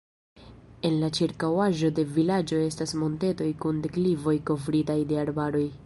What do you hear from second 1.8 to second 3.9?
de vilaĝo estas montetoj kun